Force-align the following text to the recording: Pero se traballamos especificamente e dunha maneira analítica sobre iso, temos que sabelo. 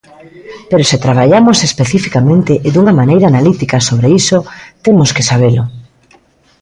Pero 0.69 0.83
se 0.89 1.01
traballamos 1.05 1.57
especificamente 1.69 2.53
e 2.67 2.69
dunha 2.73 2.97
maneira 2.99 3.29
analítica 3.31 3.85
sobre 3.87 4.07
iso, 4.21 4.37
temos 4.85 5.09
que 5.15 5.27
sabelo. 5.29 5.63